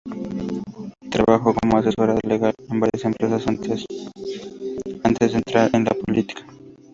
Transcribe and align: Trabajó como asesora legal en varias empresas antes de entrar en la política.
Trabajó 1.11 1.53
como 1.53 1.77
asesora 1.77 2.17
legal 2.25 2.55
en 2.71 2.79
varias 2.79 3.05
empresas 3.05 3.45
antes 3.47 3.85
de 5.31 5.37
entrar 5.37 5.69
en 5.75 5.83
la 5.83 5.91
política. 5.91 6.43